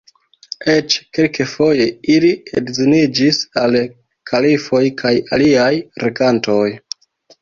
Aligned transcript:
Eĉ 0.71 0.93
kelkfoje 1.17 1.85
ili 2.15 2.31
edziniĝis 2.61 3.41
al 3.65 3.77
kalifoj 4.33 4.83
kaj 5.03 5.13
aliaj 5.39 5.71
regantoj. 6.07 6.65